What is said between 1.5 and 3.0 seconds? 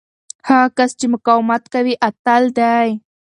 کوي، اتل دی.